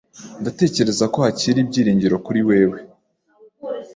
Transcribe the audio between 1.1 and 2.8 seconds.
ko hakiri ibyiringiro kuri wewe.